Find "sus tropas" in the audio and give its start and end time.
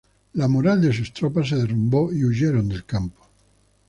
0.91-1.49